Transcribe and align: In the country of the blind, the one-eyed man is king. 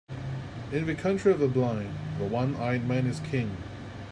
In 0.71 0.87
the 0.87 0.95
country 0.95 1.31
of 1.31 1.37
the 1.37 1.47
blind, 1.47 1.93
the 2.17 2.25
one-eyed 2.25 2.87
man 2.87 3.05
is 3.05 3.19
king. 3.19 3.55